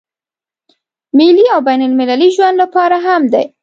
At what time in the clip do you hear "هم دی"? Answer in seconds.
3.07-3.45